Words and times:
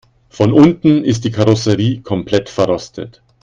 Von 0.29 0.51
unten 0.51 1.03
ist 1.03 1.25
die 1.25 1.31
Karosserie 1.31 2.01
komplett 2.01 2.49
verrostet. 2.49 3.21